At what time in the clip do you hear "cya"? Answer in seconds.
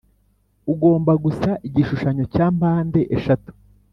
2.33-2.45